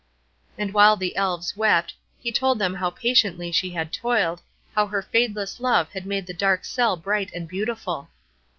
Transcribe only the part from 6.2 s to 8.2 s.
the dark cell bright and beautiful.